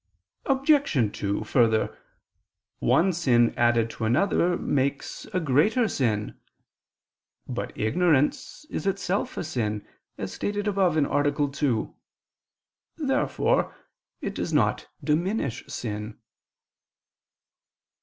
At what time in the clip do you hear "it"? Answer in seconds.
14.21-14.33